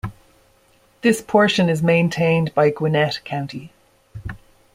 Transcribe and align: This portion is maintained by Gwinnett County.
This 1.03 1.21
portion 1.21 1.69
is 1.69 1.83
maintained 1.83 2.55
by 2.55 2.71
Gwinnett 2.71 3.21
County. 3.23 3.71